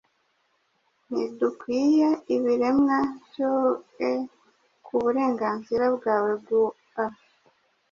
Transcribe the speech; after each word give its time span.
Ntidukwiye 1.07 2.07
ibiremwa 2.35 2.97
byoe 3.27 4.11
kuburenganzira 4.85 5.85
bwawe 5.95 6.31
gua 6.45 6.69